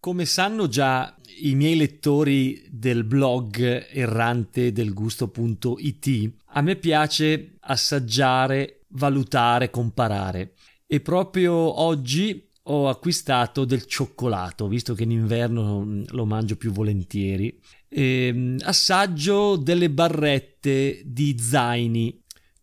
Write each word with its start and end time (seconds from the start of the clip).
Come 0.00 0.24
sanno 0.24 0.66
già 0.66 1.14
i 1.42 1.54
miei 1.54 1.76
lettori 1.76 2.64
del 2.70 3.04
blog 3.04 3.88
errante 3.92 4.72
del 4.72 4.94
gusto.it, 4.94 6.32
a 6.52 6.62
me 6.62 6.76
piace 6.76 7.56
assaggiare, 7.60 8.86
valutare, 8.92 9.68
comparare. 9.68 10.54
E 10.86 11.00
proprio 11.00 11.52
oggi 11.52 12.48
ho 12.62 12.88
acquistato 12.88 13.66
del 13.66 13.84
cioccolato, 13.84 14.68
visto 14.68 14.94
che 14.94 15.02
in 15.02 15.10
inverno 15.10 16.02
lo 16.06 16.24
mangio 16.24 16.56
più 16.56 16.72
volentieri. 16.72 17.60
E 17.86 18.26
ehm, 18.28 18.56
assaggio 18.62 19.56
delle 19.56 19.90
barrette 19.90 21.02
di 21.04 21.36
zaini 21.38 22.20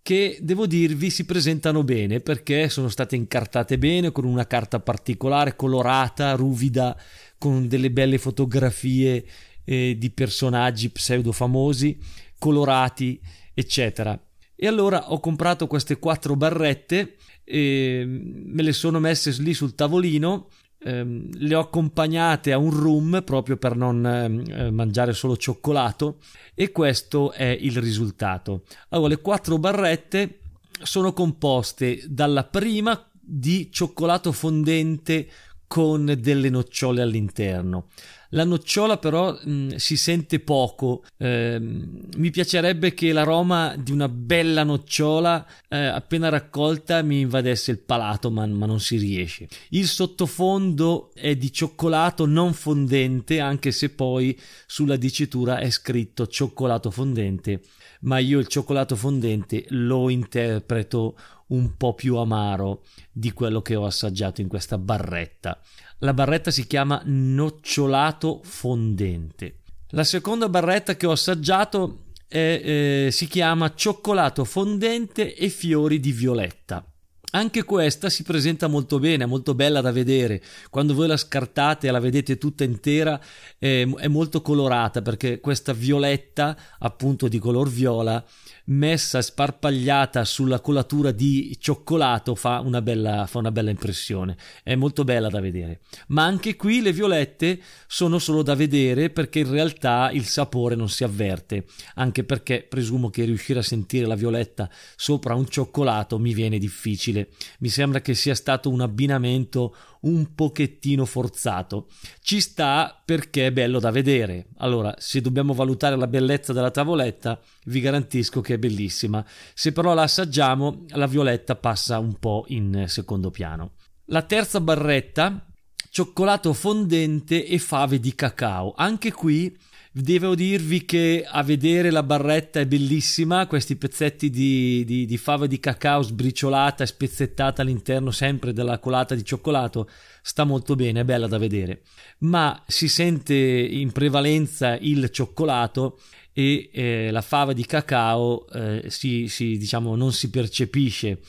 che 0.07 0.37
devo 0.39 0.67
dirvi 0.67 1.09
si 1.09 1.25
presentano 1.25 1.83
bene 1.83 2.21
perché 2.21 2.69
sono 2.69 2.87
state 2.87 3.17
incartate 3.17 3.77
bene 3.77 4.13
con 4.13 4.23
una 4.23 4.47
carta 4.47 4.79
particolare, 4.79 5.57
colorata, 5.57 6.31
ruvida, 6.31 6.97
con 7.37 7.67
delle 7.67 7.91
belle 7.91 8.17
fotografie 8.17 9.25
eh, 9.63 9.95
di 9.97 10.09
personaggi 10.11 10.89
pseudo 10.89 11.31
famosi, 11.31 11.97
colorati, 12.37 13.19
eccetera. 13.53 14.19
E 14.55 14.67
allora 14.67 15.11
ho 15.11 15.19
comprato 15.19 15.67
queste 15.67 15.99
quattro 15.99 16.35
barrette, 16.35 17.15
e 17.43 18.03
me 18.05 18.61
le 18.61 18.73
sono 18.73 18.99
messe 18.99 19.31
lì 19.41 19.53
sul 19.53 19.75
tavolino 19.75 20.49
ehm, 20.79 21.29
le 21.33 21.55
ho 21.55 21.61
accompagnate 21.61 22.51
a 22.51 22.57
un 22.57 22.71
room 22.71 23.21
proprio 23.23 23.57
per 23.57 23.75
non 23.75 24.05
ehm, 24.05 24.43
eh, 24.47 24.71
mangiare 24.71 25.13
solo 25.13 25.37
cioccolato 25.37 26.19
e 26.53 26.71
questo 26.71 27.31
è 27.31 27.45
il 27.45 27.77
risultato. 27.77 28.63
Allora, 28.89 29.09
le 29.09 29.21
quattro 29.21 29.57
barrette 29.57 30.39
sono 30.81 31.13
composte 31.13 32.03
dalla 32.07 32.43
prima 32.43 33.09
di 33.19 33.69
cioccolato 33.71 34.31
fondente 34.31 35.27
con 35.67 36.17
delle 36.19 36.49
nocciole 36.49 37.01
all'interno. 37.01 37.87
La 38.31 38.43
nocciola 38.43 38.97
però 38.97 39.31
mh, 39.31 39.51
mm, 39.51 39.69
si 39.75 39.95
sente 39.95 40.39
poco, 40.39 41.03
eh, 41.17 41.57
mi 41.59 42.29
piacerebbe 42.29 42.93
che 42.93 43.13
l'aroma 43.13 43.75
di 43.77 43.91
una 43.91 44.09
bella 44.09 44.63
nocciola 44.63 45.45
eh, 45.69 45.77
appena 45.77 46.27
raccolta 46.27 47.01
mi 47.03 47.21
invadesse 47.21 47.71
il 47.71 47.79
palato, 47.79 48.29
ma, 48.29 48.45
ma, 48.45 48.65
non 48.65 48.81
si 48.81 48.97
riesce. 48.97 49.47
Il 49.69 49.87
sottofondo 49.87 51.11
è 51.13 51.35
di 51.35 51.51
cioccolato 51.53 52.25
non 52.25 52.53
fondente, 52.53 53.39
anche 53.39 53.71
se 53.71 53.89
poi 53.91 54.37
sulla 54.65 54.97
dicitura 54.97 55.59
è 55.59 55.69
scritto 55.69 56.27
cioccolato 56.27 56.91
fondente, 56.91 57.61
ma 58.01 58.19
io 58.19 58.39
il 58.39 58.47
cioccolato 58.47 58.97
fondente 58.97 59.65
lo 59.69 60.09
interpreto 60.09 61.15
un 61.47 61.77
po' 61.77 61.93
più 61.93 62.17
amaro 62.17 62.83
di 63.11 63.31
quello 63.31 63.61
che 63.61 63.75
ho 63.75 63.85
assaggiato 63.85 64.41
in 64.41 64.47
questa 64.47 64.77
barretta. 64.77 65.59
La 65.99 66.13
barretta 66.13 66.51
si 66.51 66.67
chiama 66.67 67.01
nocciolato 67.05 68.41
fondente. 68.43 69.59
La 69.91 70.03
seconda 70.03 70.49
barretta 70.49 70.95
che 70.95 71.05
ho 71.05 71.11
assaggiato 71.11 72.03
è, 72.27 72.61
eh, 73.07 73.11
si 73.11 73.27
chiama 73.27 73.73
cioccolato 73.73 74.43
fondente 74.43 75.33
e 75.33 75.49
fiori 75.49 75.99
di 75.99 76.11
violetta. 76.11 76.85
Anche 77.31 77.65
questa 77.65 78.09
si 78.09 78.23
presenta 78.23 78.67
molto 78.67 78.99
bene, 78.99 79.25
è 79.25 79.27
molto 79.27 79.53
bella 79.53 79.81
da 79.81 79.91
vedere. 79.91 80.41
Quando 80.69 80.93
voi 80.93 81.07
la 81.07 81.17
scartate 81.17 81.87
e 81.87 81.91
la 81.91 81.99
vedete 81.99 82.37
tutta 82.37 82.63
intera, 82.63 83.19
eh, 83.59 83.85
è 83.97 84.07
molto 84.07 84.41
colorata 84.41 85.01
perché 85.01 85.41
questa 85.41 85.73
violetta, 85.73 86.57
appunto 86.79 87.27
di 87.27 87.37
color 87.37 87.69
viola, 87.69 88.23
messa 88.67 89.21
sparpagliata 89.21 90.23
sulla 90.25 90.59
colatura 90.61 91.11
di 91.11 91.55
cioccolato 91.59 92.33
fa 92.35 92.59
una, 92.59 92.81
bella, 92.81 93.25
fa 93.27 93.39
una 93.39 93.51
bella 93.51 93.69
impressione. 93.71 94.37
È 94.63 94.75
molto 94.75 95.03
bella 95.03 95.29
da 95.29 95.41
vedere. 95.41 95.81
Ma 96.07 96.23
anche 96.23 96.55
qui 96.55 96.81
le 96.81 96.93
violette 96.93 97.59
sono 97.87 98.19
solo 98.19 98.41
da 98.41 98.55
vedere 98.55 99.09
perché 99.09 99.39
in 99.39 99.51
realtà 99.51 100.09
il 100.11 100.25
sapore 100.25 100.75
non 100.75 100.89
si 100.89 101.03
avverte. 101.03 101.65
Anche 101.95 102.23
perché 102.23 102.65
presumo 102.67 103.09
che 103.09 103.25
riuscire 103.25 103.59
a 103.59 103.63
sentire 103.63 104.05
la 104.05 104.15
violetta 104.15 104.69
sopra 104.95 105.35
un 105.35 105.47
cioccolato 105.47 106.17
mi 106.19 106.33
viene 106.33 106.57
difficile. 106.57 107.26
Mi 107.59 107.69
sembra 107.69 108.01
che 108.01 108.13
sia 108.13 108.35
stato 108.35 108.69
un 108.69 108.81
abbinamento 108.81 109.75
un 110.01 110.33
pochettino 110.33 111.05
forzato. 111.05 111.87
Ci 112.21 112.39
sta 112.39 113.01
perché 113.03 113.47
è 113.47 113.51
bello 113.51 113.79
da 113.79 113.91
vedere. 113.91 114.47
Allora, 114.57 114.93
se 114.97 115.21
dobbiamo 115.21 115.53
valutare 115.53 115.95
la 115.95 116.07
bellezza 116.07 116.53
della 116.53 116.71
tavoletta, 116.71 117.39
vi 117.65 117.79
garantisco 117.79 118.41
che 118.41 118.55
è 118.55 118.57
bellissima. 118.57 119.25
Se 119.53 119.71
però 119.71 119.93
la 119.93 120.03
assaggiamo, 120.03 120.85
la 120.89 121.07
violetta 121.07 121.55
passa 121.55 121.99
un 121.99 122.17
po' 122.19 122.45
in 122.49 122.85
secondo 122.87 123.31
piano. 123.31 123.73
La 124.05 124.21
terza 124.21 124.61
barretta, 124.61 125.45
cioccolato 125.89 126.53
fondente 126.53 127.45
e 127.45 127.57
fave 127.59 127.99
di 127.99 128.15
cacao. 128.15 128.73
Anche 128.75 129.11
qui 129.11 129.57
Devo 129.99 130.35
dirvi 130.35 130.85
che 130.85 131.25
a 131.27 131.41
vedere 131.41 131.89
la 131.89 132.03
barretta 132.03 132.59
è 132.59 132.67
bellissima, 132.67 133.47
questi 133.47 133.77
pezzetti 133.77 134.29
di, 134.29 134.83
di, 134.85 135.07
di, 135.07 135.17
fava 135.17 135.47
di 135.47 135.59
cacao 135.59 136.03
sbriciolata 136.03 136.83
e 136.83 136.87
spezzettata 136.87 137.63
all'interno 137.63 138.11
sempre 138.11 138.53
della 138.53 138.77
colata 138.77 139.15
di 139.15 139.25
cioccolato, 139.25 139.89
sta 140.21 140.43
molto 140.43 140.75
bene, 140.75 140.99
è 140.99 141.03
bella 141.03 141.25
da 141.25 141.39
vedere. 141.39 141.81
Ma 142.19 142.63
si 142.67 142.87
sente 142.87 143.33
in 143.33 143.91
prevalenza 143.91 144.77
il 144.79 145.09
cioccolato 145.09 145.99
e 146.31 146.69
eh, 146.71 147.09
la 147.09 147.21
fava 147.21 147.53
di 147.53 147.65
cacao 147.65 148.47
eh, 148.49 148.83
si, 148.89 149.27
si, 149.27 149.57
diciamo, 149.57 149.95
non 149.95 150.13
si 150.13 150.29
percepisce, 150.29 151.21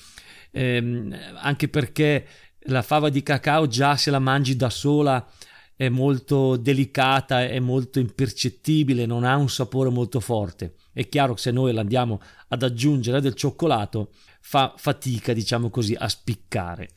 eh, 0.51 1.09
anche 1.37 1.69
perché 1.69 2.27
la 2.65 2.83
fava 2.83 3.09
di 3.09 3.23
cacao 3.23 3.67
già 3.67 3.97
se 3.97 4.11
la 4.11 4.19
mangi 4.19 4.57
da 4.57 4.69
sola 4.69 5.27
è 5.79 5.89
molto 5.89 6.57
delicata, 6.57 7.45
è 7.45 7.61
molto 7.61 8.01
impercettibile, 8.01 9.07
non 9.07 9.23
ha 9.23 9.37
un 9.37 9.49
sapore 9.49 9.91
molto 9.91 10.19
forte. 10.19 10.75
È 10.93 11.09
chiaro 11.09 11.35
che 11.35 11.41
se 11.41 11.53
noi 11.53 11.73
l'andiamo 11.73 12.21
ad 12.49 12.65
aggiungere 12.65 13.21
del 13.21 13.35
cioccolato 13.35 14.11
fa 14.41 14.75
fatica, 14.77 15.33
diciamo 15.33 15.71
così, 15.71 15.95
a 15.97 16.09
spiccare. 16.09 16.89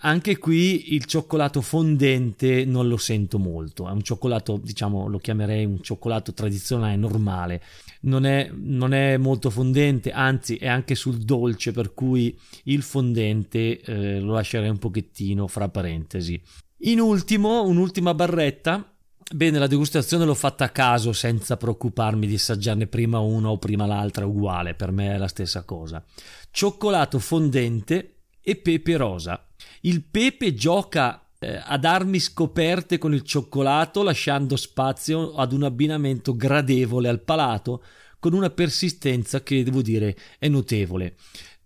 Anche 0.00 0.36
qui 0.36 0.92
il 0.92 1.06
cioccolato 1.06 1.62
fondente 1.62 2.66
non 2.66 2.88
lo 2.88 2.98
sento 2.98 3.38
molto, 3.38 3.88
è 3.88 3.92
un 3.92 4.02
cioccolato, 4.02 4.60
diciamo, 4.62 5.06
lo 5.06 5.16
chiamerei 5.16 5.64
un 5.64 5.80
cioccolato 5.80 6.34
tradizionale, 6.34 6.96
normale. 6.96 7.62
Non 8.02 8.26
è, 8.26 8.50
non 8.52 8.92
è 8.92 9.16
molto 9.16 9.48
fondente, 9.48 10.12
anzi 10.12 10.56
è 10.56 10.66
anche 10.66 10.94
sul 10.94 11.16
dolce, 11.20 11.72
per 11.72 11.94
cui 11.94 12.38
il 12.64 12.82
fondente 12.82 13.80
eh, 13.80 14.20
lo 14.20 14.34
lascerei 14.34 14.68
un 14.68 14.78
pochettino 14.78 15.46
fra 15.46 15.70
parentesi. 15.70 16.38
In 16.80 17.00
ultimo, 17.00 17.64
un'ultima 17.64 18.12
barretta. 18.12 18.92
Bene, 19.34 19.58
la 19.58 19.66
degustazione 19.66 20.26
l'ho 20.26 20.34
fatta 20.34 20.64
a 20.64 20.68
caso 20.68 21.14
senza 21.14 21.56
preoccuparmi 21.56 22.26
di 22.26 22.34
assaggiarne 22.34 22.86
prima 22.86 23.18
una 23.18 23.48
o 23.48 23.56
prima 23.56 23.86
l'altra, 23.86 24.26
uguale, 24.26 24.74
per 24.74 24.90
me 24.90 25.14
è 25.14 25.16
la 25.16 25.26
stessa 25.26 25.62
cosa. 25.62 26.04
Cioccolato 26.50 27.18
fondente 27.18 28.16
e 28.42 28.56
pepe 28.56 28.96
rosa. 28.98 29.48
Il 29.80 30.02
pepe 30.02 30.52
gioca 30.54 31.28
eh, 31.38 31.58
ad 31.64 31.86
armi 31.86 32.20
scoperte 32.20 32.98
con 32.98 33.14
il 33.14 33.22
cioccolato, 33.22 34.02
lasciando 34.02 34.54
spazio 34.56 35.34
ad 35.34 35.52
un 35.52 35.62
abbinamento 35.62 36.36
gradevole 36.36 37.08
al 37.08 37.22
palato, 37.22 37.82
con 38.18 38.34
una 38.34 38.50
persistenza 38.50 39.42
che 39.42 39.64
devo 39.64 39.80
dire 39.80 40.14
è 40.38 40.48
notevole. 40.48 41.16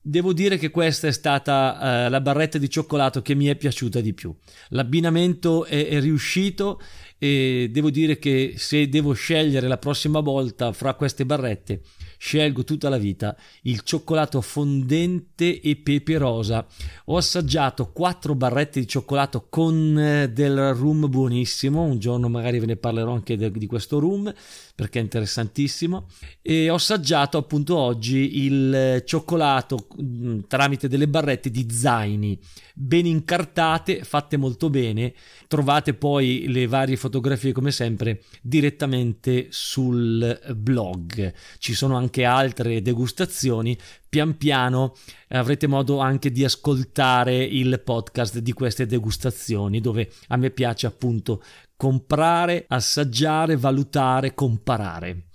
Devo 0.02 0.32
dire 0.32 0.56
che 0.56 0.70
questa 0.70 1.08
è 1.08 1.12
stata 1.12 2.06
uh, 2.06 2.10
la 2.10 2.22
barretta 2.22 2.56
di 2.56 2.70
cioccolato 2.70 3.20
che 3.20 3.34
mi 3.34 3.46
è 3.46 3.56
piaciuta 3.56 4.00
di 4.00 4.14
più. 4.14 4.34
L'abbinamento 4.68 5.66
è, 5.66 5.88
è, 5.88 6.00
riuscito 6.00 6.80
e 7.18 7.68
devo 7.70 7.90
dire 7.90 8.18
che 8.18 8.54
se 8.56 8.88
devo 8.88 9.12
scegliere 9.12 9.68
la 9.68 9.76
prossima 9.76 10.20
volta 10.20 10.72
fra 10.72 10.94
queste 10.94 11.26
barrette, 11.26 11.82
scelgo 12.20 12.64
tutta 12.64 12.90
la 12.90 12.98
vita 12.98 13.34
il 13.62 13.80
cioccolato 13.80 14.42
fondente 14.42 15.58
e 15.58 15.76
pepe 15.76 16.18
rosa. 16.18 16.66
Ho 17.06 17.16
assaggiato 17.16 17.92
quattro 17.92 18.34
barrette 18.34 18.78
di 18.78 18.86
cioccolato 18.86 19.46
con 19.48 19.98
eh, 19.98 20.30
del 20.30 20.74
rum 20.74 21.08
buonissimo, 21.08 21.80
un 21.82 21.98
giorno 21.98 22.28
magari 22.28 22.58
ve 22.58 22.66
ne 22.66 22.76
parlerò 22.76 23.14
anche 23.14 23.38
de- 23.38 23.50
di 23.50 23.66
questo 23.66 23.98
rum 23.98 24.32
perché 24.74 24.98
è 24.98 25.02
interessantissimo 25.02 26.06
e 26.42 26.68
ho 26.68 26.74
assaggiato 26.74 27.38
appunto 27.38 27.76
oggi 27.76 28.44
il 28.44 28.74
eh, 28.74 29.02
cioccolato 29.06 29.86
mh, 29.96 30.02
mm, 30.02 30.38
tramite 30.46 30.88
delle 30.88 31.08
barrette 31.08 31.50
di 31.50 31.66
zaini 31.70 32.38
ben 32.80 33.04
incartate, 33.04 34.04
fatte 34.04 34.38
molto 34.38 34.70
bene. 34.70 35.12
Trovate 35.48 35.92
poi 35.92 36.46
le 36.48 36.66
varie 36.66 36.96
fotografie 36.96 37.52
come 37.52 37.70
sempre 37.72 38.22
direttamente 38.40 39.48
sul 39.50 40.54
blog. 40.56 41.32
Ci 41.58 41.74
sono 41.74 41.96
anche 41.96 42.09
anche 42.10 42.24
altre 42.24 42.82
degustazioni, 42.82 43.78
pian 44.08 44.36
piano 44.36 44.96
avrete 45.28 45.68
modo 45.68 46.00
anche 46.00 46.32
di 46.32 46.44
ascoltare 46.44 47.36
il 47.36 47.80
podcast 47.84 48.38
di 48.40 48.52
queste 48.52 48.86
degustazioni 48.86 49.80
dove 49.80 50.10
a 50.28 50.36
me 50.36 50.50
piace 50.50 50.88
appunto 50.88 51.40
comprare, 51.76 52.64
assaggiare, 52.66 53.56
valutare, 53.56 54.34
comparare. 54.34 55.28